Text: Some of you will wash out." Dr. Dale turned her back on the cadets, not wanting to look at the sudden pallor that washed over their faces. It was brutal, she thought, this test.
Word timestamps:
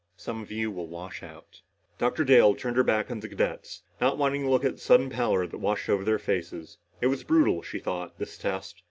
Some 0.17 0.41
of 0.41 0.49
you 0.49 0.71
will 0.71 0.87
wash 0.87 1.21
out." 1.21 1.61
Dr. 1.99 2.23
Dale 2.23 2.55
turned 2.55 2.75
her 2.75 2.81
back 2.83 3.11
on 3.11 3.19
the 3.19 3.29
cadets, 3.29 3.83
not 4.01 4.17
wanting 4.17 4.41
to 4.41 4.49
look 4.49 4.65
at 4.65 4.71
the 4.71 4.79
sudden 4.81 5.11
pallor 5.11 5.45
that 5.45 5.59
washed 5.59 5.89
over 5.89 6.03
their 6.03 6.17
faces. 6.17 6.79
It 7.01 7.05
was 7.05 7.23
brutal, 7.23 7.61
she 7.61 7.77
thought, 7.77 8.17
this 8.17 8.35
test. 8.35 8.77